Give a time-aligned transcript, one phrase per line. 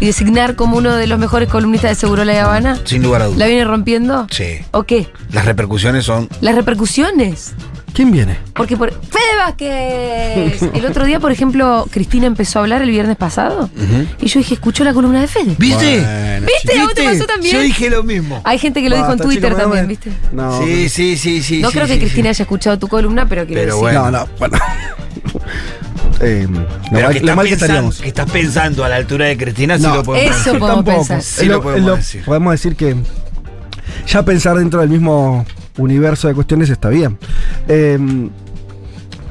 [0.00, 2.78] y designar como uno de los mejores columnistas de Seguro La Habana.
[2.84, 3.48] Sin lugar a ¿La dudas.
[3.48, 4.26] viene rompiendo?
[4.30, 4.58] Sí.
[4.72, 5.08] ¿O qué?
[5.32, 6.28] Las repercusiones son.
[6.40, 7.52] Las repercusiones.
[7.92, 8.38] ¿Quién viene?
[8.54, 8.90] Porque por.
[8.92, 10.62] ¡Fede Vázquez!
[10.74, 13.68] El otro día, por ejemplo, Cristina empezó a hablar el viernes pasado.
[14.20, 15.56] Y yo dije, escuchó la columna de Fede.
[15.58, 15.98] ¿Viste?
[16.00, 16.78] Bueno, ¿Viste?
[16.80, 17.52] ¿A vos te pasó también?
[17.56, 18.40] Yo dije lo mismo.
[18.44, 20.12] Hay gente que lo dijo en Twitter también, ¿viste?
[20.32, 21.60] No, Sí, sí, sí, sí.
[21.60, 22.28] No sí, creo que Cristina sí.
[22.28, 23.80] haya escuchado tu columna, pero quiero Pero decir.
[23.98, 24.10] bueno.
[24.10, 24.56] No, no, bueno.
[26.22, 28.00] Eh, mal, que, mal que pensando, estaríamos.
[28.00, 30.58] que estás pensando a la altura de Cristina, sí No, lo podemos eso decir.
[30.58, 30.96] podemos Tampoco.
[30.98, 31.22] pensar.
[31.22, 32.24] Sí Lo- lo podemos lo- decir.
[32.24, 32.96] podemos decir que
[34.06, 35.46] ya pensar dentro del mismo
[35.78, 37.16] universo de cuestiones está bien.
[37.68, 37.98] Eh,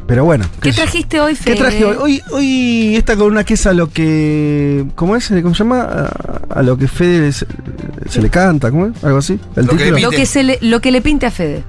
[0.08, 0.46] pero bueno.
[0.62, 0.78] ¿Qué yo.
[0.82, 1.54] trajiste hoy, Fede?
[1.54, 1.96] ¿Qué traje hoy?
[2.00, 2.22] hoy?
[2.32, 4.84] Hoy esta columna que es a lo que.
[4.96, 5.28] ¿Cómo es?
[5.44, 5.82] ¿Cómo se llama?
[5.82, 7.46] A, a lo que Fede se,
[8.10, 9.04] se le canta, ¿cómo es?
[9.04, 9.40] Algo así.
[9.56, 9.96] ¿El Lo que título?
[9.98, 11.64] le Lo que, se le, lo que le pinte a Fede.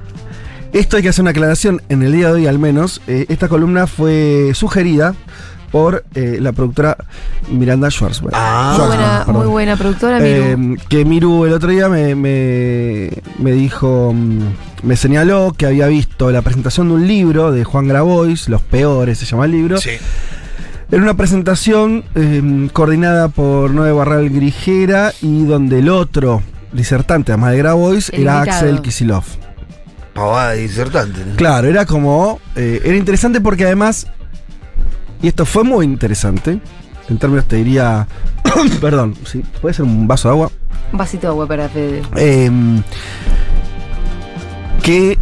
[0.72, 1.82] Esto hay que hacer una aclaración.
[1.88, 5.14] En el día de hoy, al menos, eh, esta columna fue sugerida
[5.70, 6.96] por eh, la productora
[7.50, 8.34] Miranda Schwarzberg.
[8.34, 8.74] Ah.
[8.76, 9.42] Muy buena, perdón.
[9.42, 10.74] muy buena productora, Miru.
[10.74, 14.41] Eh, que Miru el otro día me, me, me dijo, mm,
[14.82, 19.18] me señaló que había visto la presentación de un libro de Juan Grabois, Los Peores
[19.18, 19.78] se llama el libro.
[19.78, 19.91] Sí.
[20.91, 27.52] Era una presentación eh, coordinada por Noé Barral Grijera y donde el otro disertante, además
[27.52, 28.58] de Grabois, El era invitado.
[28.58, 29.24] Axel Kisilov.
[30.14, 31.25] Pavada disertante.
[31.25, 31.36] ¿no?
[31.36, 32.41] Claro, era como.
[32.56, 34.06] eh, era interesante porque además.
[35.22, 36.61] Y esto fue muy interesante.
[37.08, 38.06] En términos, te diría.
[38.81, 40.50] perdón, sí, puede ser un vaso de agua.
[40.92, 42.03] Un vasito de agua para Fede.
[42.16, 42.50] eh,
[44.83, 45.19] que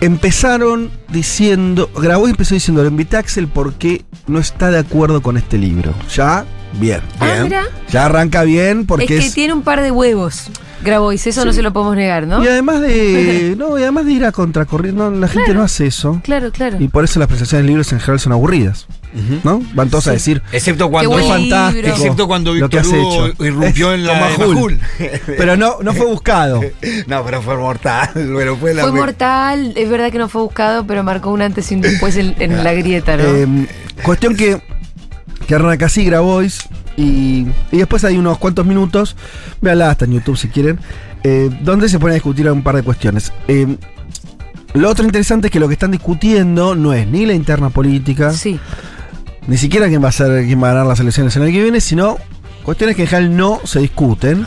[0.00, 1.90] empezaron diciendo.
[1.96, 5.58] Grabó y empezó diciendo: Lo invité a Axel porque no está de acuerdo con este
[5.58, 5.94] libro.
[6.14, 7.00] Ya, bien.
[7.20, 7.42] Ah, bien.
[7.44, 7.62] mira.
[7.88, 9.34] Ya arranca bien porque es que es.
[9.34, 10.50] tiene un par de huevos.
[10.82, 12.44] Grabois, eso no se lo podemos negar, ¿no?
[12.44, 13.54] Y además de.
[13.58, 14.98] no, y además de ir a contracorriente.
[14.98, 16.20] No, la gente no hace eso.
[16.22, 16.76] Claro, claro.
[16.78, 18.86] Y por eso las presentaciones de libros en general son aburridas.
[19.44, 19.62] ¿No?
[19.72, 20.42] Van todos a decir.
[20.52, 21.10] Excepto cuando.
[21.10, 21.88] buen fantástico.
[21.88, 23.44] Excepto cuando Lo que Víctor Hugo hecho.
[23.44, 24.54] irrumpió Es en la Majul.
[24.54, 24.80] Majul.
[25.26, 26.60] Pero no, no fue buscado.
[27.06, 28.10] no, pero fue mortal.
[28.12, 31.72] Pero fue la Fue mortal, es verdad que no fue buscado, pero marcó un antes
[31.72, 33.24] y un después en, en la grieta, ¿no?
[33.24, 33.66] Eh,
[34.02, 34.60] cuestión que,
[35.46, 36.68] que arranca así Grabois.
[36.96, 39.16] Y, y después hay unos cuantos minutos,
[39.60, 40.78] véanla hasta en YouTube si quieren,
[41.24, 43.32] eh, donde se pone a discutir un par de cuestiones.
[43.48, 43.76] Eh,
[44.74, 48.30] lo otro interesante es que lo que están discutiendo no es ni la interna política,
[48.32, 48.58] sí.
[49.46, 51.62] ni siquiera quién va a ser quién va a ganar las elecciones en el que
[51.62, 52.18] viene, sino
[52.62, 54.46] cuestiones que en general no se discuten.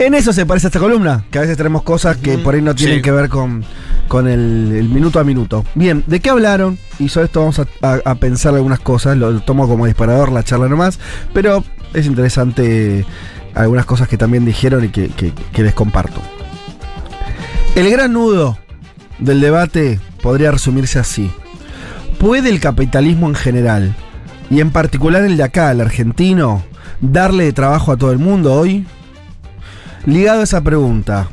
[0.00, 2.62] En eso se parece a esta columna, que a veces tenemos cosas que por ahí
[2.62, 3.02] no tienen Sí.
[3.02, 3.62] que ver con,
[4.08, 5.62] con el, el minuto a minuto.
[5.74, 6.78] Bien, ¿de qué hablaron?
[6.98, 10.32] Y sobre esto vamos a, a- a pensar algunas cosas, lo, lo tomo como disparador
[10.32, 10.98] la charla nomás,
[11.34, 11.62] pero
[11.92, 13.04] es interesante
[13.54, 16.22] algunas cosas que también dijeron y que, que- que les comparto.
[17.74, 18.56] El gran nudo
[19.18, 21.30] del debate podría resumirse así.
[22.18, 23.94] ¿Puede el capitalismo en general,
[24.48, 26.62] y en particular el de acá, el argentino,
[27.02, 28.86] darle trabajo a todo el mundo hoy?
[30.06, 31.28] Ligado a esa pregunta,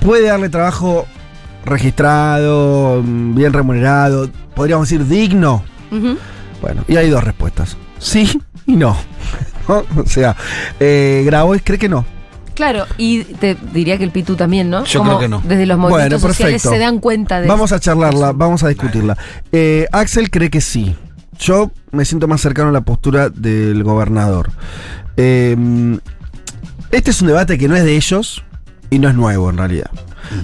[0.00, 1.06] ¿puede darle trabajo
[1.64, 5.64] registrado, bien remunerado, podríamos decir digno?
[6.62, 7.76] Bueno, y hay dos respuestas.
[7.98, 8.96] Sí y no.
[9.68, 9.84] ¿No?
[9.96, 10.36] O sea,
[10.78, 12.04] eh, Grabois cree que no.
[12.54, 14.84] Claro, y te diría que el Pitu también, ¿no?
[14.84, 15.42] Yo creo que no.
[15.44, 17.74] Desde los movimientos Bueno, sociales se dan cuenta de Vamos eso.
[17.76, 19.16] a charlarla, vamos a discutirla.
[19.52, 20.96] Eh, Axel cree que sí.
[21.38, 24.52] Yo me siento más cercano a la postura del gobernador.
[25.18, 25.54] Eh,
[26.90, 28.42] este es un debate que no es de ellos
[28.90, 29.90] y no es nuevo en realidad.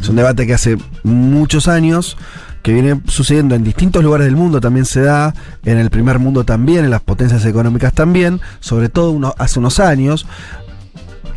[0.00, 2.16] Es un debate que hace muchos años,
[2.62, 6.44] que viene sucediendo en distintos lugares del mundo, también se da, en el primer mundo
[6.44, 10.26] también, en las potencias económicas también, sobre todo uno- hace unos años,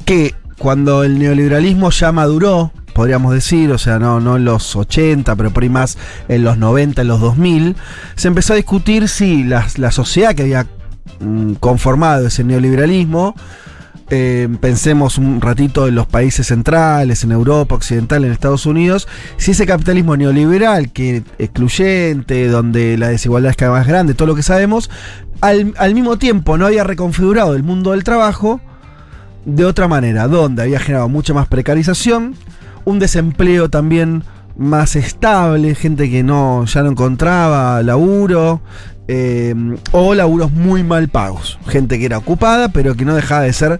[0.05, 5.51] que cuando el neoliberalismo ya maduró, podríamos decir, o sea, no, en los 80, pero
[5.51, 5.97] por ahí más
[6.27, 7.75] en los 90, en los 2000,
[8.15, 10.67] se empezó a discutir si la, la sociedad que había
[11.19, 13.35] mm, conformado ese neoliberalismo,
[14.09, 19.07] eh, pensemos un ratito en los países centrales, en Europa Occidental, en Estados Unidos,
[19.37, 24.27] si ese capitalismo neoliberal, que excluyente, donde la desigualdad es cada vez más grande, todo
[24.27, 24.91] lo que sabemos,
[25.41, 28.61] al, al mismo tiempo no había reconfigurado el mundo del trabajo
[29.45, 32.35] de otra manera, donde había generado mucha más precarización,
[32.83, 34.23] un desempleo también
[34.57, 38.61] más estable, gente que no ya no encontraba laburo,
[39.07, 39.53] eh,
[39.91, 43.79] o laburos muy mal pagos, gente que era ocupada pero que no dejaba de ser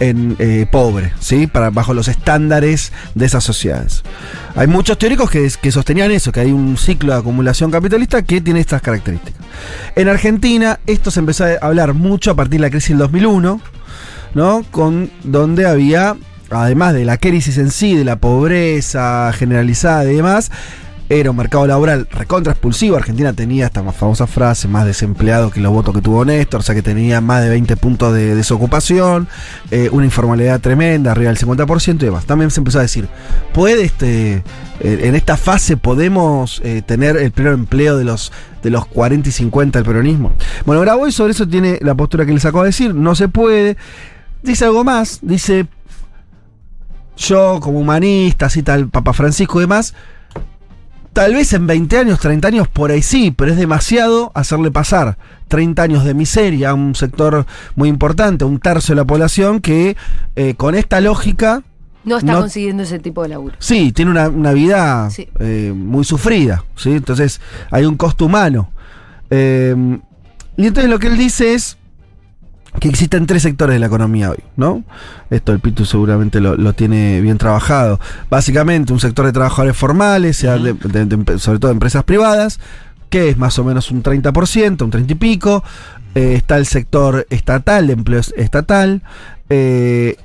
[0.00, 1.46] en eh, pobre, ¿sí?
[1.46, 4.02] Para, bajo los estándares de esas sociedades.
[4.56, 8.40] Hay muchos teóricos que, que sostenían eso, que hay un ciclo de acumulación capitalista que
[8.40, 9.40] tiene estas características.
[9.94, 13.60] En Argentina, esto se empezó a hablar mucho a partir de la crisis del 2001,
[14.34, 14.64] ¿no?
[14.70, 16.16] Con, donde había,
[16.50, 20.50] además de la crisis en sí, de la pobreza generalizada y demás,
[21.08, 22.96] era un mercado laboral recontra expulsivo.
[22.96, 26.62] Argentina tenía esta más famosa frase, más desempleado que los votos que tuvo Néstor, o
[26.62, 29.28] sea que tenía más de 20 puntos de desocupación,
[29.70, 32.24] eh, una informalidad tremenda, arriba del 50% y demás.
[32.24, 33.08] También se empezó a decir,
[33.52, 34.42] ¿puede este,
[34.80, 39.32] en esta fase podemos eh, tener el pleno empleo de los, de los 40 y
[39.32, 40.32] 50 del peronismo?
[40.64, 43.76] Bueno, Graboy sobre eso tiene la postura que les acabo de decir, no se puede.
[44.42, 45.66] Dice algo más, dice,
[47.16, 49.94] yo como humanista, así tal, Papa Francisco y demás,
[51.14, 55.16] Tal vez en 20 años, 30 años, por ahí sí, pero es demasiado hacerle pasar
[55.46, 57.46] 30 años de miseria a un sector
[57.76, 59.96] muy importante, un tercio de la población, que
[60.34, 61.62] eh, con esta lógica...
[62.04, 63.54] No está consiguiendo ese tipo de laburo.
[63.60, 65.28] Sí, tiene una, vida Sí.
[65.38, 66.90] eh, muy sufrida, ¿sí?
[66.90, 67.40] Entonces
[67.70, 68.70] hay un costo humano.
[69.30, 69.74] Eh,
[70.56, 71.78] y entonces lo que él dice es
[72.80, 74.82] que existen tres sectores de la economía hoy, ¿no?
[75.30, 78.00] Esto el Pitu seguramente lo, lo tiene bien trabajado.
[78.30, 82.58] Básicamente un sector de trabajadores formales, sea de- de- de- sobre todo de empresas privadas,
[83.10, 85.62] que es más o menos un 30%, un 30 y pico.
[86.16, 89.02] Eh, está el sector estatal, de empleo estatal.
[89.50, 90.16] eh,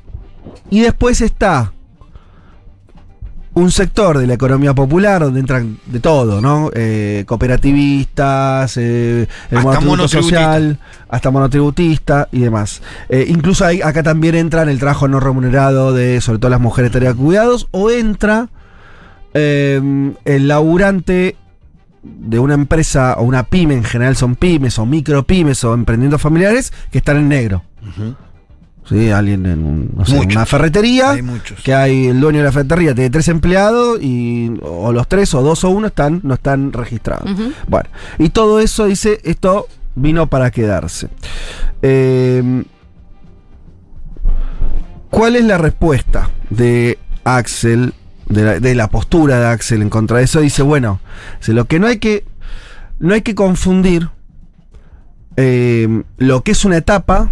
[0.72, 1.72] y después está
[3.60, 6.72] un sector de la economía popular donde entran de todo, ¿no?
[6.74, 10.80] Eh, cooperativistas, eh, el Hasta social,
[11.10, 12.82] hasta monotributista y demás.
[13.10, 16.62] Eh, incluso hay, acá también entra en el trabajo no remunerado de sobre todo las
[16.62, 18.50] mujeres de tarea de cuidados o entra
[19.34, 21.36] el laburante
[22.02, 26.22] de una empresa o una pyme, en general son pymes o micro pymes o emprendimientos
[26.22, 27.64] familiares que están en negro.
[28.90, 29.12] ¿Sí?
[29.12, 30.36] Alguien en un- no sé, Muchos.
[30.36, 31.62] una ferretería Hay muchos.
[31.62, 35.42] que hay el dueño de la ferretería tiene tres empleados y o los tres o
[35.44, 37.30] dos o uno están no están registrados.
[37.68, 37.88] Bueno,
[38.18, 41.08] y todo eso dice esto vino para quedarse.
[41.82, 42.64] Eh,
[45.10, 47.94] ¿Cuál es la respuesta de Axel,
[48.28, 50.40] de la, de la postura de Axel en contra de eso?
[50.42, 51.00] Dice, bueno,
[51.40, 52.26] dice, lo que no hay que,
[53.00, 54.10] no hay que confundir
[55.36, 57.32] eh, lo que es una etapa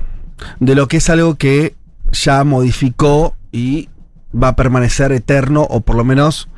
[0.60, 1.76] de lo que es algo que
[2.12, 3.90] ya modificó y
[4.34, 6.50] va a permanecer eterno o por lo menos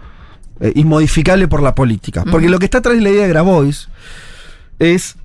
[0.59, 2.23] eh, inmodificable por la política.
[2.29, 3.89] Porque lo que está atrás de la idea de Grabois
[4.79, 5.15] es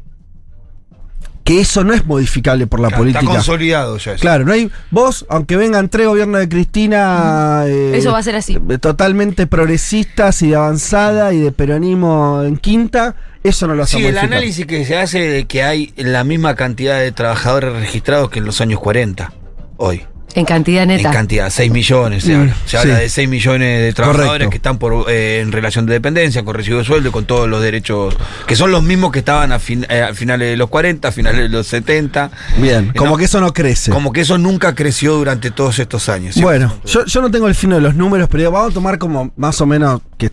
[1.45, 3.21] que eso no es modificable por la Claro, política.
[3.21, 4.21] Está consolidado ya eso.
[4.23, 4.71] Claro, no hay.
[4.91, 7.65] Vos, aunque vengan tres gobiernos de Cristina.
[7.67, 8.59] eh, Eso va a ser así.
[8.71, 13.99] eh, Totalmente progresistas y de avanzada y de peronismo en quinta, eso no lo hace
[13.99, 18.31] Sí, el análisis que se hace de que hay la misma cantidad de trabajadores registrados
[18.31, 19.31] que en los años 40,
[19.77, 20.03] hoy.
[20.37, 21.09] En cantidad neta.
[21.09, 22.57] En cantidad, 6 millones se Mm, habla.
[22.67, 24.51] Se habla de 6 millones de trabajadores Correcto.
[24.51, 27.49] que están por, eh, en relación de dependencia, con recibo de sueldo y con todos
[27.49, 28.17] los derechos,
[28.47, 31.13] que son los mismos que estaban a, fin- eh, a finales de los 40, a
[31.13, 32.31] finales de los 70.
[32.59, 33.91] Bien, Eh, como no, que eso no crece.
[33.93, 36.37] Como que eso nunca creció durante todos estos años.
[36.41, 39.31] Bueno, yo, yo no tengo el fino de los números, pero vamos a tomar como
[39.37, 40.31] más o menos que,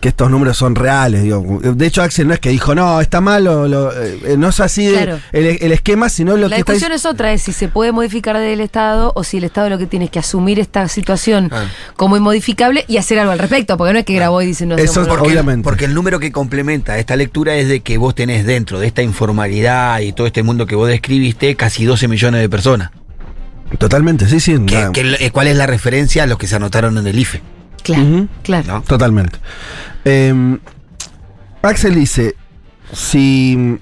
[0.00, 1.22] que estos números son reales.
[1.22, 1.60] Digo.
[1.62, 4.60] De hecho, Axel no es que dijo, no, está mal, o lo- eh, no es
[4.60, 5.18] así Claro.
[5.32, 7.92] el, el esquema, sino lo La que está discusión es otra, es si se puede
[7.92, 11.48] modificar del Estado o si el Estado lo que tiene es que asumir esta situación
[11.48, 11.66] Claro.
[11.96, 14.76] como inmodificable y hacer algo al respecto, porque no es que grabó y dice no
[14.76, 15.06] Eso.
[15.06, 15.64] Porque, Obviamente.
[15.64, 19.02] porque el número que complementa esta lectura es de que vos tenés dentro de esta
[19.02, 22.90] informalidad y todo este mundo que vos describiste casi 12 millones de personas.
[23.78, 24.58] Totalmente, sí, sí.
[24.66, 27.40] Que- eh, ¿Cuál es la referencia a los que se anotaron en el IFE?
[27.82, 28.66] Claro, claro.
[28.74, 28.82] ¿no?
[28.82, 29.38] Totalmente.
[30.04, 30.58] Eh,
[31.62, 32.34] Axel dice,
[32.92, 33.78] si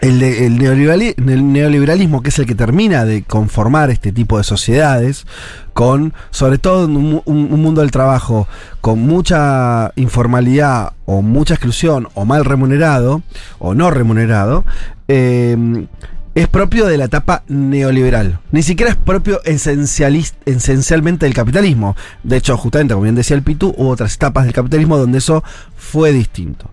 [0.00, 4.36] el, de- el neoliberali- el neoliberalismo, que es el que termina de conformar este tipo
[4.38, 5.26] de sociedades,
[5.74, 8.48] con, sobre todo en un, un- un mundo del trabajo,
[8.80, 13.22] con mucha informalidad o mucha exclusión o mal remunerado
[13.60, 14.64] o no remunerado,
[15.08, 15.86] eh,
[16.34, 18.40] es propio de la etapa neoliberal.
[18.52, 21.96] Ni siquiera es propio esencialmente del capitalismo.
[22.22, 25.44] De hecho, justamente, como bien decía el Pitu, hubo otras etapas del capitalismo donde eso
[25.76, 26.70] fue distinto.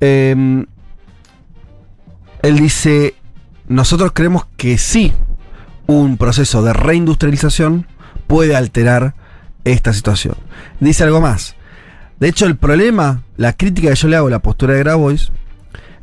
[0.00, 0.64] Eh,
[2.42, 3.14] él dice,
[3.66, 5.12] nosotros creemos que sí,
[5.86, 7.86] un proceso de reindustrialización
[8.26, 9.14] puede alterar
[9.64, 10.34] esta situación.
[10.80, 11.56] Dice algo más.
[12.20, 15.30] De hecho, el problema, la crítica que yo le hago a la postura de Grabois,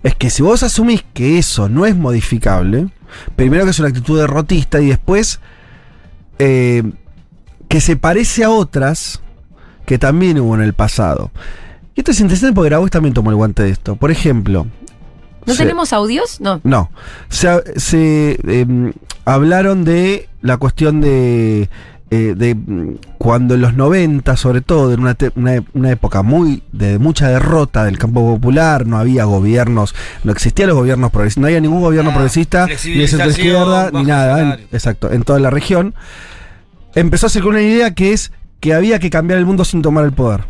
[0.04, 2.90] es que si vos asumís que eso no es modificable,
[3.36, 5.40] primero que es una actitud derrotista y después
[6.40, 6.84] eh,
[7.68, 9.22] que se parece a otras
[9.86, 11.32] que también hubo en el pasado.
[11.96, 13.96] Y esto es interesante porque Grabois también tomó el guante de esto.
[13.96, 14.68] Por ejemplo,
[15.46, 16.42] ¿No tenemos audios?
[16.42, 16.60] No.
[16.64, 16.90] No.
[17.30, 18.94] Se, se, em,
[19.26, 21.70] hablaron de la cuestión de.
[22.16, 26.64] Eh, de mm, cuando en los 90, sobre todo, en una, una, una época muy
[26.72, 29.94] de mucha derrota del campo popular, no había gobiernos,
[30.24, 33.92] no existían los gobiernos progresistas, no había ningún gobierno Ah, progresista, ni de centro izquierda,
[33.92, 35.94] ni nada, en- exacto, en toda la región.
[36.94, 40.06] Empezó a circular una idea que es que había que cambiar el mundo sin tomar
[40.06, 40.46] el poder.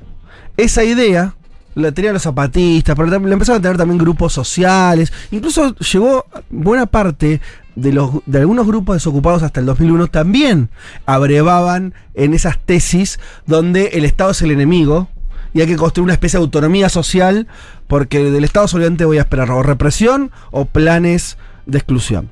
[0.58, 1.36] Esa idea
[1.74, 5.12] la tenían los zapatistas, pero la empezaron a tener también grupos sociales.
[5.32, 7.42] Incluso llegó buena parte
[7.76, 10.70] de, los, de algunos grupos desocupados hasta el 2001 también
[11.06, 15.10] abrevaban en esas tesis donde el Estado es el enemigo
[15.54, 17.48] y hay que construir una especie de autonomía social
[17.88, 22.30] porque del Estado solamente voy a esperar o represión o planes de exclusión.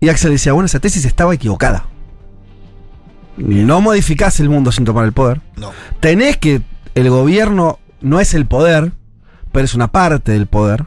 [0.00, 1.86] Y Axel decía, bueno, esa tesis estaba equivocada.
[3.36, 5.70] No modificás el mundo sin tomar el poder No.
[6.00, 6.60] tenés que
[6.94, 8.92] el gobierno no es el poder,
[9.52, 10.86] pero es una parte del poder.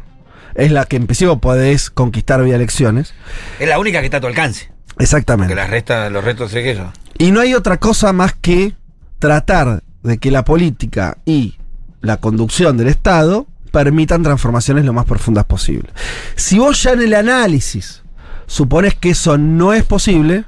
[0.56, 3.14] Es la que en principio podés conquistar vía elecciones.
[3.60, 4.72] Es la única que está a tu alcance.
[4.98, 5.54] Exactamente.
[5.54, 6.92] las restas, los retos es que eso.
[7.18, 8.74] Y no hay otra cosa más que
[9.20, 11.56] tratar de que la política y
[12.02, 15.90] la conducción del Estado permitan transformaciones lo más profundas posible.
[16.36, 18.04] Si vos ya en el análisis
[18.48, 20.46] supones que eso no es posible,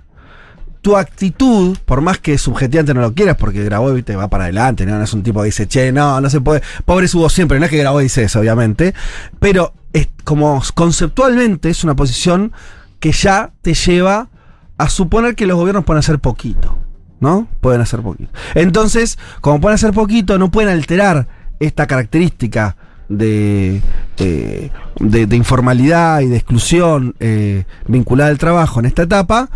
[0.81, 4.85] tu actitud, por más que subjetivamente no lo quieras, porque Grabois te va para adelante,
[4.85, 4.97] ¿no?
[4.97, 6.61] No es un tipo que dice, che, no, no se puede.
[6.85, 8.93] Pobre subo siempre, no es que Grabois dice eso, obviamente.
[9.39, 12.51] Pero es como conceptualmente es una posición
[12.99, 14.29] que ya te lleva
[14.77, 16.77] a suponer que los gobiernos pueden hacer poquito.
[17.19, 17.47] ¿No?
[17.61, 18.29] Pueden hacer poquito.
[18.53, 21.27] Entonces, como pueden hacer poquito, no pueden alterar
[21.59, 22.77] esta característica
[23.09, 23.81] de,
[24.17, 29.49] eh, de, informalidad y de exclusión eh, vinculada al trabajo en esta etapa.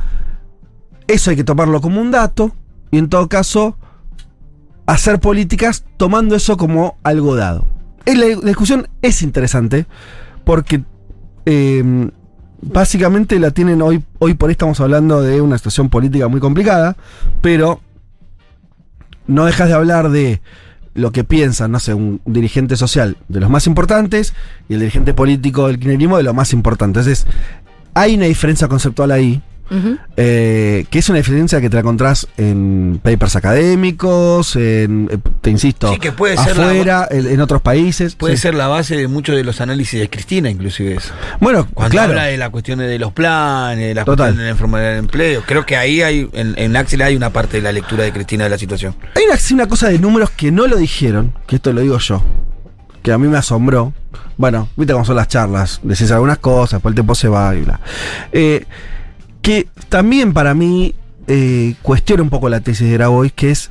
[1.07, 2.55] Eso hay que tomarlo como un dato
[2.89, 3.77] y en todo caso
[4.88, 7.67] hacer políticas tomando eso como algo dado.
[8.05, 9.86] La discusión es interesante
[10.43, 10.83] porque
[11.45, 12.10] eh,
[12.62, 16.95] básicamente la tienen hoy, hoy por hoy estamos hablando de una situación política muy complicada,
[17.41, 17.81] pero
[19.27, 20.41] no dejas de hablar de
[20.93, 24.33] lo que piensa, no sé, un dirigente social de los más importantes
[24.67, 27.00] y el dirigente político del kirchnerismo de lo más importante.
[27.00, 27.25] Entonces,
[27.93, 29.41] hay una diferencia conceptual ahí
[30.17, 35.49] Eh, que es una diferencia que te la encontrás en papers académicos, en, eh, te
[35.49, 38.15] insisto, Sí, que puede ser la- afuera, en, en otros países.
[38.15, 38.41] Puede Sí.
[38.43, 41.13] ser la base de muchos de los análisis de Cristina, inclusive eso.
[41.39, 42.09] Bueno, Cuando claro.
[42.11, 44.17] habla de las cuestiones de los planes, de la Total.
[44.27, 47.29] cuestión de la informalidad del empleo, creo que ahí hay, en, en Axel hay una
[47.31, 48.95] parte de la lectura de Cristina de la situación.
[49.15, 49.23] Hay
[49.53, 52.21] una cosa de números que no lo dijeron, que esto lo digo yo,
[53.03, 53.93] que a mí me asombró.
[54.37, 57.61] Bueno, viste cómo son las charlas, decís algunas cosas, después el tiempo se va y
[57.61, 57.79] bla.
[58.31, 58.65] Eh,
[59.41, 60.93] que también para mí
[61.27, 63.69] eh, cuestiona un poco la tesis de Grabois, que es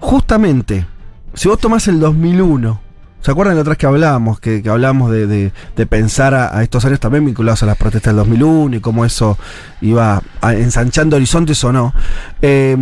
[0.00, 0.86] justamente,
[1.34, 2.80] si vos tomás el 2001,
[3.20, 4.40] ¿se acuerdan de otras que hablábamos?
[4.40, 8.12] Que, que hablábamos de, de- de pensar a, estos años también vinculados a las protestas
[8.12, 9.38] del 2001 y cómo eso
[9.80, 11.94] iba ensanchando horizontes o no.
[12.42, 12.76] Eh,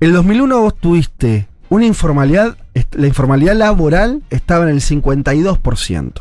[0.00, 2.56] el 2001 vos tuviste una informalidad,
[2.92, 6.12] la informalidad laboral estaba en el 52%.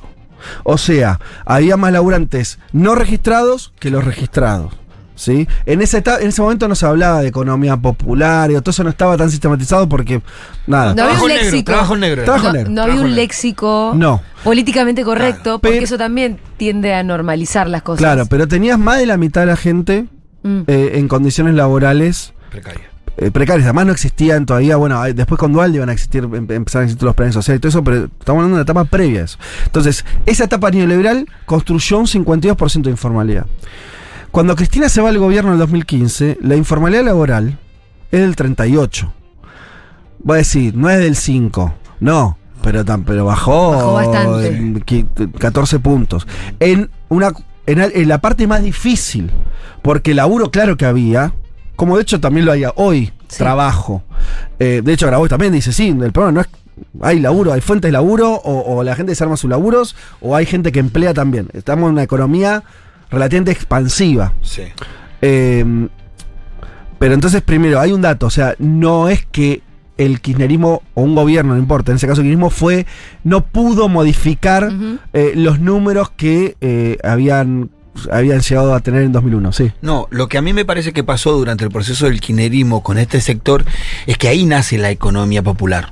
[0.63, 4.73] O sea, había más laburantes no registrados que los registrados.
[5.17, 5.47] ¿Sí?
[5.65, 8.89] En, ese en ese momento no se hablaba de economía popular y todo eso no
[8.89, 10.21] estaba tan sistematizado porque
[10.67, 10.93] nada.
[10.93, 11.65] No había Trabajo un negro, léxico.
[11.71, 12.23] trabajo negro.
[12.25, 12.71] Trabajo no, negro.
[12.71, 13.15] no había un negro.
[13.15, 14.21] léxico No.
[14.43, 17.99] políticamente correcto, porque Pero- eso también tiende a normalizar las cosas.
[17.99, 20.05] Claro, pero tenías más de la mitad de la gente
[20.43, 20.61] Mm.
[20.67, 22.89] eh, en condiciones laborales Precaria.
[23.17, 23.65] eh, precarias.
[23.65, 27.03] Además no existían todavía, bueno, después con Dual iban a existir, em- empezaron a existir
[27.05, 29.37] los planes sociales y todo eso, pero estamos hablando de una etapa previa a eso.
[29.65, 33.45] Entonces, esa etapa neoliberal construyó un 52% de informalidad.
[34.35, 37.57] Cuando Cristina se va al gobierno en el 2015, la informalidad laboral
[38.11, 39.13] es del 38.
[40.19, 44.47] Voy a decir, no es del 5, no, pero, tan- pero bajó, Bajó bastante.
[44.47, 46.27] en qui- 14 puntos.
[46.59, 47.31] En, una,
[47.65, 49.31] en, la parte más difícil,
[49.81, 51.31] porque laburo claro que había,
[51.77, 53.37] como de hecho también lo hay hoy, Sí.
[53.37, 54.03] trabajo.
[54.59, 56.47] Eh, de hecho, Grabois también dice, sí, el problema no es...
[57.01, 60.35] Hay laburo, hay fuentes de laburo, o, o la gente se arma sus laburos, o
[60.35, 61.47] hay gente que emplea también.
[61.53, 62.63] Estamos en una economía
[63.09, 64.33] relativamente expansiva.
[64.41, 64.63] Sí.
[65.21, 65.87] Eh,
[66.99, 69.61] pero entonces, primero, hay un dato, o sea, no es que
[69.97, 72.85] el kirchnerismo o un gobierno, no importa, en ese caso el kirchnerismo fue,
[73.23, 74.71] no pudo modificar
[75.13, 77.69] eh, los números que eh, habían,
[78.11, 79.71] habían llegado a tener en 2001, sí.
[79.81, 82.97] No, lo que a mí me parece que pasó durante el proceso del kirchnerismo con
[82.97, 83.65] este sector
[84.05, 85.89] es que ahí nace la economía popular.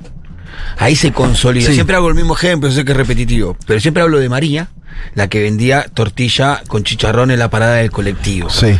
[0.78, 1.68] Ahí se consolida.
[1.68, 1.74] Sí.
[1.74, 4.68] Siempre hago el mismo ejemplo, sé que es repetitivo, pero siempre hablo de María,
[5.14, 8.50] la que vendía tortilla con chicharrón en la parada del colectivo.
[8.50, 8.78] Sí.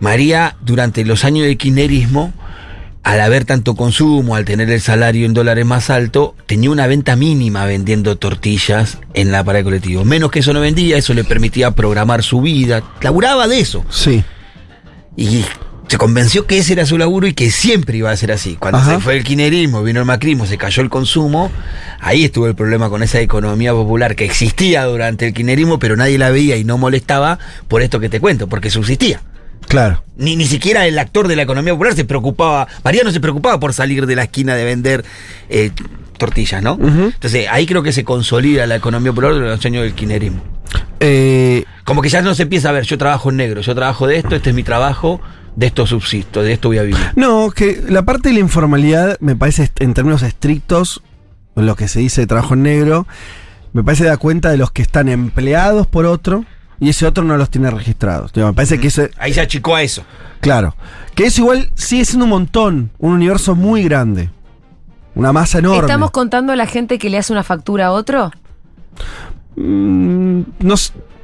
[0.00, 2.32] María, durante los años del kirchnerismo,
[3.02, 7.16] al haber tanto consumo, al tener el salario en dólares más alto, tenía una venta
[7.16, 10.04] mínima vendiendo tortillas en la parada de colectivo.
[10.04, 12.82] Menos que eso no vendía, eso le permitía programar su vida.
[13.00, 13.84] Laburaba de eso.
[13.90, 14.22] Sí.
[15.16, 15.44] Y
[15.92, 18.56] se convenció que ese era su laburo y que siempre iba a ser así.
[18.58, 18.94] Cuando Ajá.
[18.94, 21.52] se fue el kinerismo, vino el macrismo, se cayó el consumo,
[22.00, 26.16] ahí estuvo el problema con esa economía popular que existía durante el kinerismo, pero nadie
[26.16, 29.20] la veía y no molestaba por esto que te cuento, porque subsistía.
[29.68, 30.02] Claro.
[30.16, 33.74] Ni, ni siquiera el actor de la economía popular se preocupaba, Mariano se preocupaba por
[33.74, 35.04] salir de la esquina de vender
[35.50, 35.72] eh,
[36.16, 36.78] tortillas, ¿no?
[36.80, 40.42] Entonces ahí creo que se consolida la economía popular durante los años del kinerismo.
[41.00, 44.06] Eh, Como que ya no se empieza a ver, yo trabajo en negro, yo trabajo
[44.06, 45.20] de esto, este es mi trabajo,
[45.56, 46.98] de esto subsisto, de esto voy a vivir.
[47.16, 51.02] no, que la parte de la informalidad, me parece, en términos estrictos,
[51.54, 53.06] lo que se dice de trabajo en negro,
[53.72, 56.44] me parece da cuenta de los que están empleados por otro
[56.80, 58.34] y ese otro no los tiene registrados.
[58.34, 60.04] Me parece que ese, Ahí se achicó a eso.
[60.40, 60.74] claro,
[61.14, 64.30] que eso igual sigue siendo un montón, un universo muy grande,
[65.14, 65.82] una masa enorme.
[65.82, 68.30] ¿Estamos contando a la gente que le hace una factura a otro?
[69.56, 70.74] Mm, no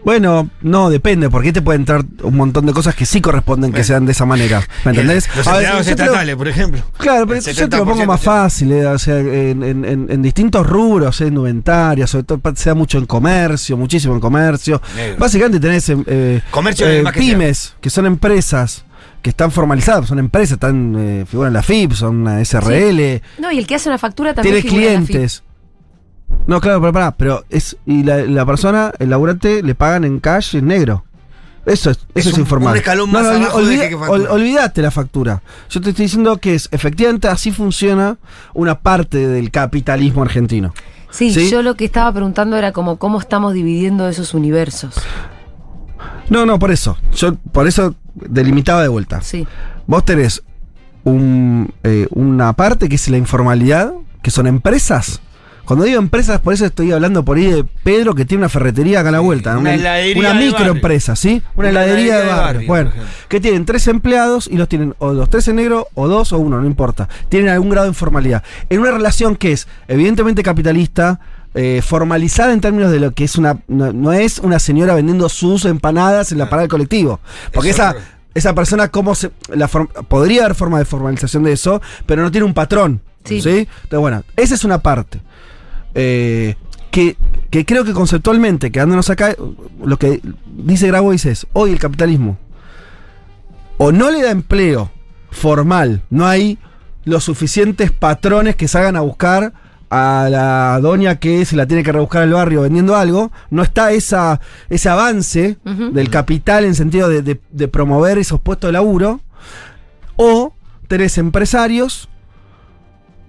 [0.04, 3.72] bueno, no, depende, porque ahí te puede entrar un montón de cosas que sí corresponden
[3.74, 4.62] que sean de esa manera.
[4.84, 5.28] ¿Me entendés?
[5.36, 6.80] Los A ver, lo- estatales, por ejemplo.
[6.96, 10.06] Claro, pero yo te lo pongo 70% más fácil, eh, o sea, en, en- en-
[10.08, 14.80] en distintos rubros, en indumentaria, sobre todo se da mucho en comercio, muchísimo en comercio.
[14.96, 15.16] Negro.
[15.18, 18.84] Básicamente tenés eh, eh, Comercio eh, que pymes, que son empresas
[19.20, 23.50] que están formalizadas, son empresas, están, eh, figuran en la FIP, son una SRL, No,
[23.52, 25.42] y el que hace una factura también tienes clientes.
[26.46, 27.76] No, claro, pero pará, pero es.
[27.86, 31.04] Y la, la persona, el laburante, le pagan en cash en negro.
[31.66, 32.72] Eso es, eso Es un- informal.
[32.72, 34.32] un escalón más abajo de que- que factura.
[34.32, 35.42] olvídate la factura.
[35.68, 38.16] Yo te estoy diciendo que es, efectivamente, así funciona
[38.54, 40.72] una parte del capitalismo argentino.
[41.10, 41.50] Sí, ¿Sí?
[41.50, 44.94] yo lo que estaba preguntando era como cómo estamos dividiendo esos universos.
[46.30, 46.96] No, no, por eso.
[47.14, 49.20] Yo por eso delimitaba de vuelta.
[49.20, 49.46] Sí.
[49.86, 50.42] Vos tenés
[51.04, 53.92] un, eh, una parte que es la informalidad,
[54.22, 55.20] que son empresas.
[55.68, 59.00] Cuando digo empresas, por eso estoy hablando por ahí de Pedro que tiene una ferretería
[59.00, 59.58] acá a la vuelta.
[59.58, 61.42] una heladería Una de microempresa, ¿sí?
[61.54, 62.66] Una, Una heladería, heladería de de barrio.
[62.66, 62.90] bueno,
[63.28, 66.38] que tienen tres empleados y los tienen o los tres en negro, o dos, o
[66.38, 67.06] uno, no importa.
[67.28, 68.42] Tienen algún grado de informalidad.
[68.70, 71.20] En una relación que es evidentemente capitalista,
[71.54, 73.58] eh, formalizada en términos de lo que es una.
[73.68, 77.20] No, no es una señora vendiendo sus empanadas en la parada del colectivo.
[77.52, 77.94] Porque Eso esa.
[78.34, 79.32] Esa persona, ¿cómo se.?
[79.54, 83.00] La form- podría haber forma de formalización de eso, pero no tiene un patrón.
[83.24, 83.40] Sí.
[83.42, 83.50] ¿sí?
[83.82, 85.20] Entonces, bueno, esa es una parte.
[85.94, 86.54] Eh,
[86.90, 87.16] que,
[87.50, 89.34] que creo que conceptualmente, quedándonos acá,
[89.84, 92.38] lo que dice Grabois es: hoy el capitalismo
[93.76, 94.90] o no le da empleo
[95.30, 96.58] formal, no hay
[97.04, 99.52] los suficientes patrones que salgan a buscar
[99.90, 103.92] a la doña que se la tiene que rebuscar al barrio vendiendo algo, no está
[103.92, 109.20] esa, ese avance del capital en sentido de, de- de promover esos puestos de laburo,
[110.16, 110.52] o
[110.88, 112.08] tenés empresarios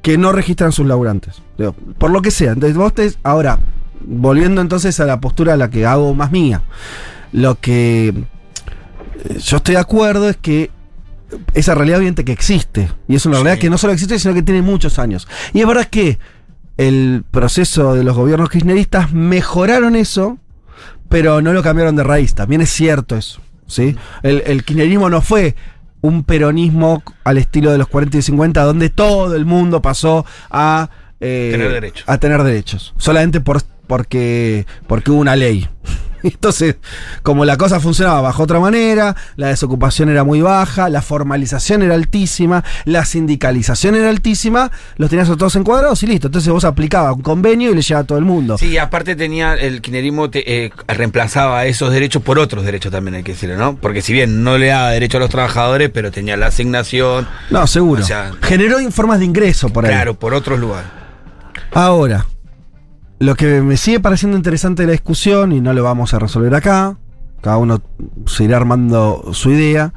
[0.01, 1.41] que no registran sus laburantes.
[1.57, 2.51] Digo, por lo que sea.
[2.53, 3.59] Entonces vos te- ahora,
[4.01, 6.61] volviendo entonces a la postura a la que hago más mía,
[7.31, 10.71] lo que eh, yo estoy de acuerdo es que
[11.53, 12.89] esa realidad evidente que existe.
[13.07, 13.43] Y es una Sí.
[13.43, 15.27] realidad que no solo existe, sino que tiene muchos años.
[15.53, 16.17] Y es verdad que
[16.77, 20.37] el proceso de los gobiernos kirchneristas mejoraron eso,
[21.09, 22.33] pero no lo cambiaron de raíz.
[22.35, 23.41] También es cierto eso.
[23.67, 23.95] ¿sí?
[24.23, 25.55] El, el kirchnerismo no fue
[26.01, 30.89] un peronismo al estilo de los 40 y 50, donde todo el mundo pasó a
[31.19, 32.03] eh, Tener derechos.
[32.07, 32.93] A tener derechos.
[32.97, 35.67] Solamente por, porque, porque hubo una ley.
[36.23, 36.75] Entonces,
[37.23, 41.95] como la cosa funcionaba bajo otra manera, la desocupación era muy baja, la formalización era
[41.95, 46.27] altísima, la sindicalización era altísima, los tenías todos encuadrados y listo.
[46.27, 48.57] Entonces vos aplicabas un convenio y le llegaba a todo el mundo.
[48.57, 53.23] Sí, aparte tenía el kirchnerismo te- eh, reemplazaba esos derechos por otros derechos también hay
[53.23, 53.75] que decirlo, ¿no?
[53.77, 57.65] Porque si bien no le daba derecho a los trabajadores, pero tenía la asignación, No,
[57.67, 58.01] seguro.
[58.03, 59.91] O sea, Generó formas de ingreso por ahí.
[59.91, 60.89] claro, por otros lugares.
[61.71, 62.25] Ahora,
[63.19, 66.55] lo que me sigue pareciendo interesante de la discusión, y no lo vamos a resolver
[66.55, 66.97] acá,
[67.41, 67.81] cada uno
[68.25, 69.93] se irá armando su idea.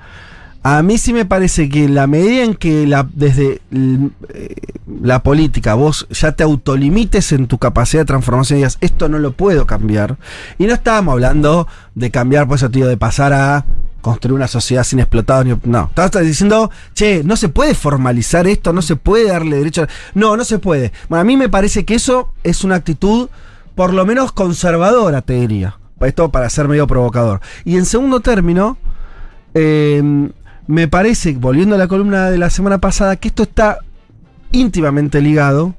[0.64, 4.54] A mí sí me parece que la medida en que la, desde eh,
[5.02, 9.18] la política vos ya te autolimites en tu capacidad de transformación y digas, esto no
[9.18, 10.18] lo puedo cambiar.
[10.58, 13.64] Y no estábamos hablando de cambiar, por eso tío, de pasar a
[14.02, 15.46] construir una sociedad sin explotados.
[15.46, 19.84] ni- No, estabas diciendo, che, no se puede formalizar esto, no se puede darle derecho.
[19.84, 19.88] a-".
[20.14, 20.92] No, no se puede.
[21.08, 23.28] Bueno, a mí me parece que eso es una actitud
[23.74, 25.78] por lo menos conservadora, te diría.
[26.00, 27.40] Esto para ser medio provocador.
[27.64, 28.76] Y en segundo término,
[29.54, 30.02] eh,
[30.66, 33.78] me parece, volviendo a la columna de la semana pasada, que esto está
[34.50, 35.74] íntimamente ligado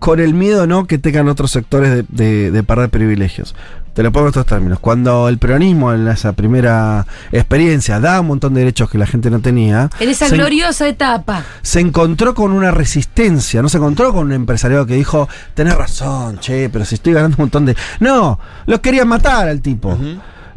[0.00, 3.54] con el miedo no que tengan otros sectores de, de- de perder privilegios.
[3.94, 4.78] Te lo pongo en estos términos.
[4.78, 9.30] Cuando el peronismo en esa primera experiencia da un montón de derechos que la gente
[9.30, 11.44] no tenía, En esa gloriosa etapa.
[11.62, 16.38] se encontró con una resistencia, no se encontró con un empresario que dijo, tenés razón,
[16.38, 17.76] che, pero si estoy ganando un montón de...
[17.98, 19.98] No, lo querían matar al tipo.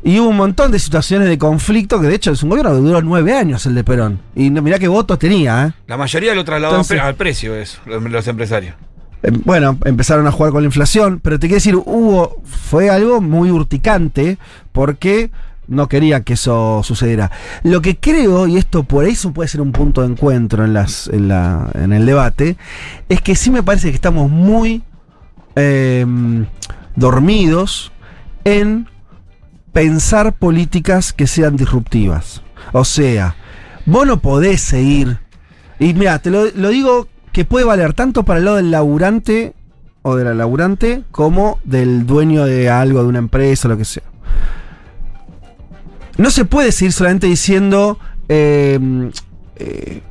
[0.04, 2.82] Y hubo un montón de situaciones de conflicto que de hecho es un gobierno que
[2.82, 4.20] duró nueve años el de Perón.
[4.36, 5.74] Y mirá qué votos tenía, ¿eh?
[5.88, 8.76] La mayoría lo trasladaban Entonces- al precio, eso, los, los empresarios.
[9.24, 13.22] Eh, Bueno, empezaron a jugar con la inflación, pero te quiero decir, hubo, fue algo
[13.22, 14.38] muy urticante
[14.72, 15.32] porque
[15.68, 17.32] no quería que eso sucediera.
[17.64, 21.28] Lo que creo, y esto por eso puede ser un punto de encuentro en, en,
[21.28, 22.58] la, en el debate,
[23.10, 24.84] es que sí me parece que estamos muy
[25.56, 26.06] eh,
[26.96, 27.92] dormidos
[28.44, 28.88] en
[29.72, 32.44] pensar políticas que sean disruptivas.
[32.74, 33.36] O sea,
[33.86, 35.18] vos no podés seguir.
[35.80, 39.54] Y mira, te lo, lo digo que puede valer tanto para el lado del laburante
[40.04, 44.04] o de la laburante como del dueño de algo, de una empresa, lo que sea.
[46.18, 48.00] No se puede seguir solamente diciendo.
[48.30, 48.80] eh,
[49.58, 50.02] eh,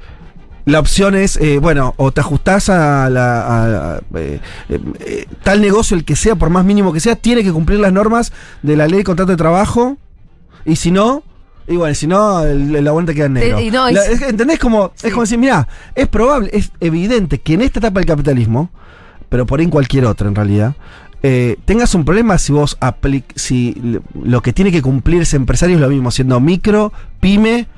[0.64, 5.96] la opción es, eh, bueno, o te ajustás a, la, a- eh, eh, tal negocio,
[5.96, 8.32] el que sea, por más mínimo que sea, tiene que cumplir las normas
[8.62, 9.96] de la ley de contrato de trabajo.
[10.64, 11.24] Y si no,
[11.66, 13.58] y bueno, si no, el, el aguante queda en negro.
[13.58, 14.58] Eh, y no, y La- si- es que, ¿Entendés?
[14.58, 15.06] Como, Sí.
[15.06, 18.70] Es como decir, mira, es probable, es evidente que en esta etapa del capitalismo,
[19.28, 20.74] pero por ahí en cualquier otra en realidad,
[21.22, 23.80] eh, tengas un problema si vos apli- si
[24.24, 27.68] lo que tiene que cumplir ese empresario es lo mismo, siendo micro, pyme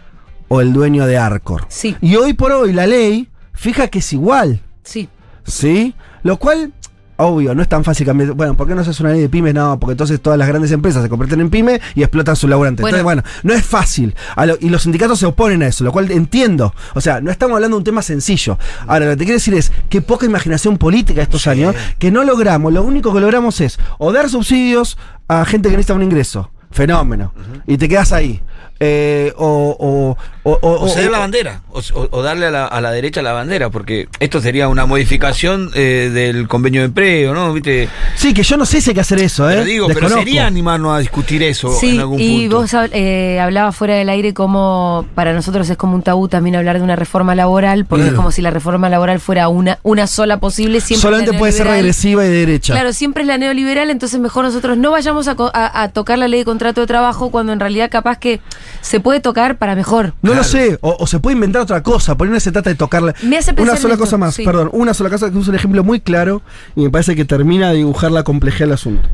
[0.48, 1.66] o el dueño de Arcor.
[1.68, 5.08] Sí, Y hoy por hoy la ley fija que es igual, sí.
[5.44, 5.94] ¿sí?
[6.22, 6.72] Lo cual,
[7.16, 8.32] obvio, no es tan fácil cambiar.
[8.32, 9.54] Bueno, ¿por qué no se hace una ley de pymes?
[9.54, 12.82] No, porque entonces todas las grandes empresas se convierten en pyme y explotan sus laburantes.
[12.82, 12.96] Bueno.
[12.98, 14.14] Entonces, bueno, no es fácil.
[14.36, 16.74] A lo- y los sindicatos se oponen a eso, lo cual entiendo.
[16.94, 18.58] O sea, no estamos hablando de un tema sencillo.
[18.86, 22.24] Ahora, lo que te quiero decir es que poca imaginación política estos años, que no
[22.24, 24.98] logramos, lo único que logramos es o dar subsidios
[25.28, 26.50] a gente que necesita un ingreso.
[26.70, 27.32] Fenómeno.
[27.66, 28.42] Y te quedas ahí.
[28.80, 32.50] Eh, o, o, o, o- O ceder o- la bandera, o, o- o darle a
[32.50, 36.86] la, a la derecha la bandera, porque esto sería una modificación eh, del convenio de
[36.86, 37.52] empleo, ¿no?
[37.52, 37.88] ¿Viste?
[38.16, 39.54] Sí, que yo no sé si hay que hacer eso, ¿eh?
[39.54, 42.56] Pero digo, pero sería animarnos a discutir eso Sí, en algún y punto.
[42.62, 46.56] vos hab- eh, hablabas fuera del aire como para nosotros es como un tabú también
[46.56, 48.16] hablar de una reforma laboral, porque es Claro.
[48.16, 50.80] como si la reforma laboral fuera una, una sola posible.
[50.80, 52.74] Siempre Solamente la puede ser regresiva y de derecha.
[52.74, 56.18] Claro, siempre es la neoliberal, entonces mejor nosotros no vayamos a, co- a- a tocar
[56.18, 58.40] la ley de contrato de trabajo cuando en realidad capaz que
[58.80, 60.14] se puede tocar para mejor.
[60.22, 62.70] No lo sé, o, o se puede inventar otra cosa, por ahí no se trata
[62.70, 63.14] de tocarla.
[63.22, 64.44] Me hace pensar una sola esto, cosa más, sí.
[64.44, 66.42] perdón, una sola cosa que es un ejemplo muy claro
[66.76, 69.08] y me parece que termina de dibujar la complejidad del asunto.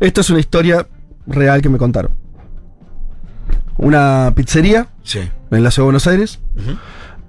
[0.00, 0.86] Esto es una historia
[1.26, 2.12] real que me contaron.
[3.78, 5.20] Una pizzería Sí.
[5.50, 6.40] en la ciudad de Buenos Aires,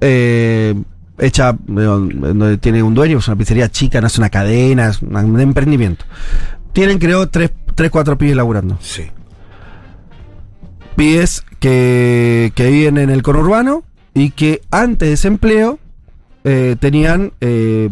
[0.01, 0.75] eh,
[1.19, 5.01] hecha, eh, donde tiene un dueño, es una pizzería chica, no es una cadena, es
[5.01, 6.05] una- un emprendimiento.
[6.73, 8.77] Tienen, creo, tres, tres cuatro pibes laburando.
[8.81, 9.07] Sí.
[10.97, 13.83] Pibes que, que viven en el conurbano
[14.15, 15.77] y que antes de ese empleo
[16.43, 17.87] eh, tenían, eh,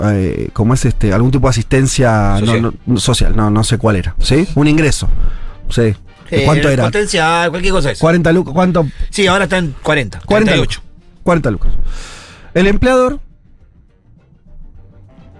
[0.00, 1.14] eh, ¿cómo es este?
[1.14, 2.62] Algún tipo de asistencia Social.
[2.62, 4.46] No, no, social, no, no sé cuál era, ¿sí?
[4.54, 5.08] Un ingreso,
[5.70, 5.94] ¿sí?
[6.30, 6.84] ¿De ¿Cuánto Eh, era?
[6.84, 8.00] Potencial, cualquier cosa eso.
[8.00, 8.86] 40 lucas, ¿cuánto?
[9.10, 10.20] Sí, ahora está en 40.
[10.26, 10.80] 40 48.
[10.80, 11.22] lucas.
[11.22, 11.72] 40 lucas.
[12.52, 13.20] El empleador,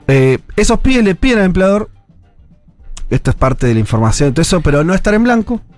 [0.09, 1.91] eh, esos pibes le piden al empleador,
[3.11, 5.76] esto es parte de la información, todo eso, pero no estar en blanco, eh,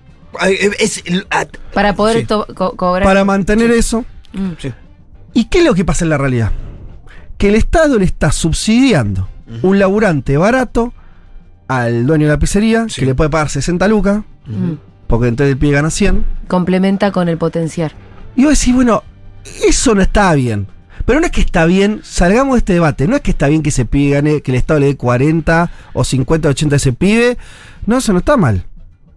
[0.79, 2.25] es- el- ah, Para poder Sí.
[2.25, 3.03] co- cobrar.
[3.03, 4.05] para mantener eso.
[4.33, 4.49] Mm.
[4.59, 4.71] sí.
[5.33, 6.51] ¿Y qué es lo que pasa en la realidad?
[7.37, 9.27] Que el Estado le está subsidiando
[9.61, 10.93] un laburante barato
[11.67, 12.99] al dueño de la pizzería, Sí.
[13.01, 14.73] que le puede pagar 60 lucas, Mm.
[15.07, 16.25] porque entonces el pie gana 100.
[16.47, 17.93] Complementa con el potenciar.
[18.35, 19.03] Y vos decís, bueno,
[19.67, 20.67] eso no está bien.
[21.05, 23.63] Pero no es que está bien, salgamos de este debate, no es que está bien
[23.63, 26.77] que ese pibe gane, que el Estado le dé 40 o 50 o 80 a
[26.77, 27.37] ese pibe.
[27.85, 28.65] No, eso no está mal,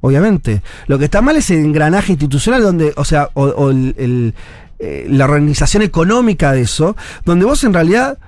[0.03, 0.61] obviamente.
[0.87, 4.35] Lo que está mal es el engranaje institucional donde, o sea, o, o el- el,
[4.79, 8.19] eh, la organización económica de eso, donde vos en realidad,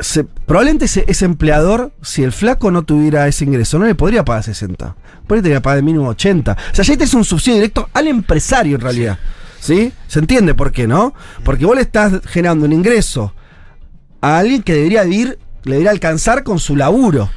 [0.00, 4.24] se- probablemente ese, ese empleador, si el flaco no tuviera ese ingreso, no le podría
[4.24, 4.96] pagar 60.
[5.26, 6.52] Por ahí tendría que pagar de mínimo 80.
[6.52, 9.18] O sea, ya este es un subsidio directo al empresario en realidad.
[9.60, 9.92] ¿Sí?
[10.06, 11.14] ¿Se entiende por qué, no?
[11.44, 13.34] Porque vos le estás generando un ingreso
[14.20, 17.28] a alguien que debería vivir, le debería alcanzar con su laburo.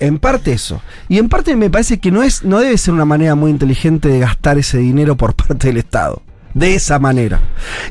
[0.00, 0.82] En parte eso.
[1.08, 4.08] Y en parte me parece que no es, no debe ser una manera muy inteligente
[4.08, 6.22] de gastar ese dinero por parte del Estado.
[6.54, 7.40] De esa manera.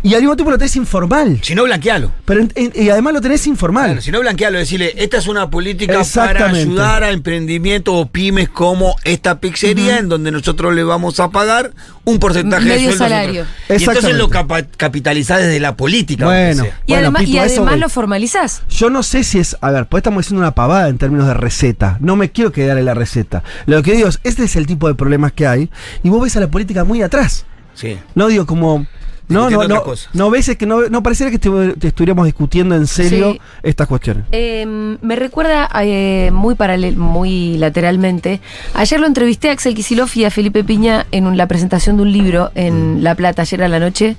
[0.01, 1.39] Y al mismo tiempo lo tenés informal.
[1.43, 2.11] Si no, blanquealo.
[2.25, 3.85] Pero en- en- y además lo tenés informal.
[3.87, 8.49] Claro, si no, blanquealo, decirle, esta es una política para ayudar a emprendimiento o pymes
[8.49, 11.71] como esta pizzería, en donde nosotros le vamos a pagar
[12.05, 13.03] un porcentaje Medio de sueldo.
[13.15, 13.45] salario.
[13.69, 16.25] Y entonces lo capa- capitalizás desde la política.
[16.25, 16.63] Bueno.
[16.85, 17.79] Y Bueno, además, y voy.
[17.79, 18.61] lo formalizás.
[18.69, 19.57] Yo no sé si es.
[19.61, 21.97] A ver, pues estamos diciendo una pavada en términos de receta.
[21.99, 23.43] No me quiero quedar en la receta.
[23.65, 25.69] Lo que digo es, este es el tipo de problemas que hay.
[26.03, 27.45] Y vos ves a la política muy atrás.
[27.73, 27.97] Sí.
[28.15, 28.85] No digo como.
[29.29, 29.83] No, no, no.
[30.13, 33.41] No ves es que no, no pareciera que estu- te estuviéramos discutiendo en serio Sí.
[33.63, 34.25] estas cuestiones.
[34.33, 34.65] Eh,
[35.01, 38.41] me recuerda eh, muy paralel, muy lateralmente.
[38.75, 42.03] Ayer lo entrevisté a Axel Kicillof y a Felipe Piña en un- la presentación de
[42.03, 44.17] un libro en La Plata, ayer a la noche.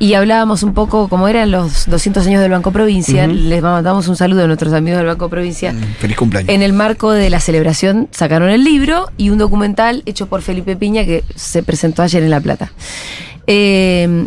[0.00, 3.26] Y hablábamos un poco como eran los 200 años del Banco Provincia.
[3.26, 5.74] Les mandamos un saludo a nuestros amigos del Banco Provincia.
[5.74, 6.48] Mm, Feliz cumpleaños.
[6.48, 10.74] En el marco de la celebración sacaron el libro y un documental hecho por Felipe
[10.74, 12.72] Piña que se presentó ayer en La Plata.
[13.46, 14.26] Eh,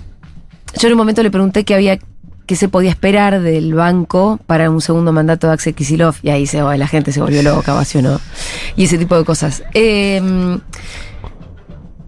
[0.80, 1.98] yo en un momento le pregunté qué había,
[2.46, 6.46] qué se podía esperar del banco para un segundo mandato de Axel Kicillof y ahí
[6.46, 8.22] se, la gente se volvió loca, ovacionó
[8.76, 9.64] y ese tipo de cosas.
[9.74, 10.22] Eh,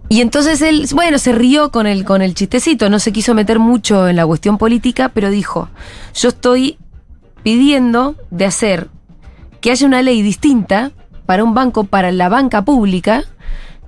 [0.08, 3.58] y entonces él, bueno, se rió con el, con el chistecito, no se quiso meter
[3.58, 5.68] mucho en la cuestión política, pero dijo,
[6.14, 6.78] yo estoy
[7.42, 8.88] pidiendo de hacer
[9.60, 10.92] que haya una ley distinta
[11.26, 13.24] para un banco, para la banca pública,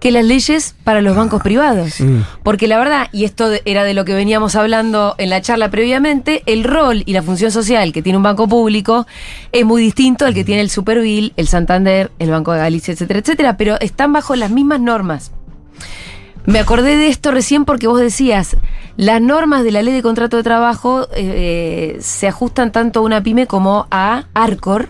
[0.00, 2.00] que las leyes para los bancos privados.
[2.00, 2.20] Mm.
[2.42, 6.42] Porque la verdad, y esto era de lo que veníamos hablando en la charla previamente,
[6.46, 9.07] el rol y la función social que tiene un banco público
[9.52, 13.20] es muy distinto al que tiene el Supervil, el Santander, el Banco de Galicia, etcétera,
[13.20, 15.33] etcétera, pero están bajo las mismas normas.
[16.46, 18.56] Me acordé de esto recién porque vos decías,
[18.96, 23.22] las normas de la ley de contrato de trabajo eh, se ajustan tanto a una
[23.22, 24.88] pyme como a Arcor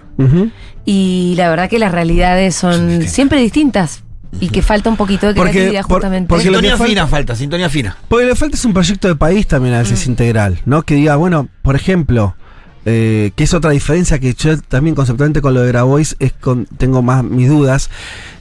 [0.85, 4.03] y la verdad que las realidades son siempre distintas
[4.41, 6.29] y que falta un poquito de Porque- creatividad por- justamente.
[6.29, 7.97] porque lo sintonía que falta- fina falta, sintonía fina.
[8.09, 10.83] Porque le falta es un proyecto de país también a veces integral, ¿no?
[10.83, 12.37] Que diga, bueno, por ejemplo,
[12.85, 16.67] eh, que es otra diferencia que yo también conceptualmente con lo de Grabois es con,
[16.67, 17.91] tengo más mis dudas,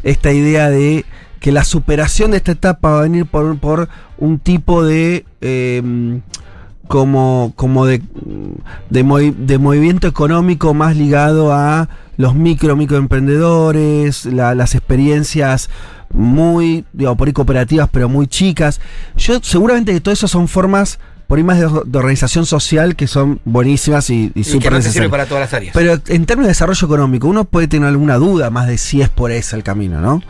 [0.04, 1.04] esta idea de
[1.40, 6.20] que la superación de esta etapa va a venir por, por un tipo de eh,
[6.88, 8.02] como, como de,
[8.90, 15.70] de movimiento económico más ligado a los micro, microemprendedores, la- las experiencias
[16.14, 18.80] muy, digo, por ahí cooperativas, pero muy chicas.
[19.18, 23.06] Yo seguramente que todo eso son formas, por ahí más de, de organización social, que
[23.08, 25.12] son buenísimas y, y súper no necesarias.
[25.12, 25.74] para todas las áreas.
[25.74, 29.10] Pero en términos de desarrollo económico, uno puede tener alguna duda más de si es
[29.10, 30.22] por ese el camino, ¿no?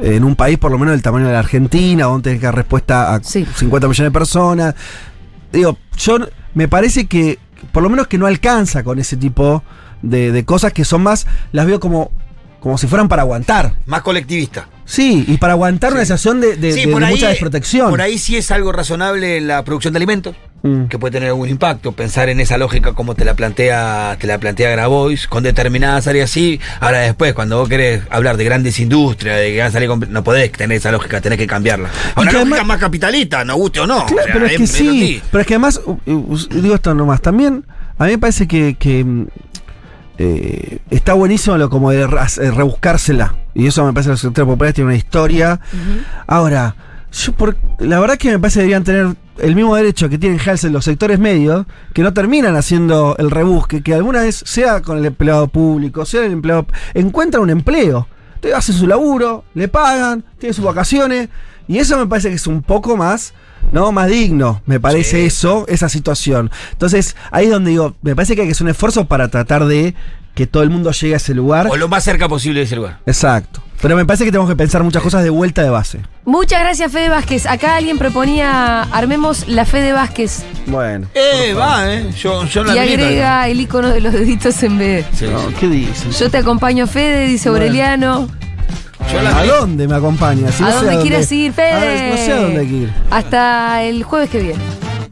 [0.00, 2.54] En un país por lo menos del tamaño de la Argentina, donde tenés que dar
[2.54, 3.46] respuesta a Sí.
[3.56, 4.74] 50 millones de personas.
[5.52, 6.18] Digo, yo
[6.54, 7.38] me parece que
[7.72, 9.62] por lo menos que no alcanza con ese tipo
[10.02, 12.10] de, de cosas que son más, las veo como,
[12.62, 13.74] como si fueran para aguantar.
[13.86, 14.68] Más colectivista.
[14.84, 17.90] Sí, y para aguantar una situación de, de- Sí, de por ahí, mucha desprotección.
[17.90, 20.36] Por ahí sí es algo razonable la producción de alimentos.
[20.64, 20.84] Mm.
[20.84, 24.38] que puede tener algún impacto, pensar en esa lógica como te la plantea, te la
[24.38, 29.40] plantea Grabois, con determinadas áreas sí, ahora después, cuando vos querés hablar de grandes industrias,
[29.40, 31.88] de que van a salir con- no podés tener esa lógica, tenés que cambiarla.
[32.14, 34.06] A una lógica además- más capitalista, no guste o no.
[34.06, 37.64] Claro, o sea, pero es que sí, pero es que además, digo esto nomás, también
[37.98, 39.04] a mí me parece que, que,
[40.18, 43.34] eh, está buenísimo lo como de eh, rebuscársela.
[43.54, 45.60] Y eso me parece que los sectores populares tienen una historia.
[46.26, 46.74] Ahora,
[47.12, 50.38] yo por, la verdad que me parece que deberían tener el mismo derecho que tienen
[50.38, 54.98] Halsey los sectores medios, que no terminan haciendo el rebusque, que alguna vez sea con
[54.98, 58.08] el empleado público, sea el empleado, encuentra un empleo.
[58.36, 61.28] Entonces hace su laburo, le pagan, tiene sus vacaciones,
[61.68, 63.34] y eso me parece que es un poco más,
[63.70, 63.92] ¿no?
[63.92, 65.26] Más digno, me parece Sí.
[65.26, 66.50] eso, esa situación.
[66.72, 69.64] Entonces, ahí es donde digo, me parece que hay que hacer un esfuerzo para tratar
[69.66, 69.94] de
[70.34, 71.68] que todo el mundo llegue a ese lugar.
[71.70, 72.98] O lo más cerca posible de ese lugar.
[73.06, 73.62] Exacto.
[73.82, 76.00] Pero me parece que tenemos que pensar muchas cosas de vuelta de base.
[76.24, 77.46] Muchas gracias, Fede Vázquez.
[77.46, 81.08] Acá alguien proponía, armemos la Fede Vázquez Bueno.
[81.14, 82.08] Eh, va, eh.
[82.16, 83.02] Yo, yo la y admito.
[83.02, 85.04] agrega el icono de los deditos en B.
[85.12, 85.54] Sí, No, sí.
[85.58, 86.12] ¿Qué dicen?
[86.12, 87.64] Yo te acompaño, Fede, dice Bueno.
[87.64, 88.28] Aureliano.
[89.34, 90.54] ¿A dónde me acompañas?
[90.54, 92.10] Si ¿A no dónde quieres ir, Fede?
[92.10, 92.92] No sé a dónde hay que ir.
[93.10, 94.60] Hasta el jueves que viene.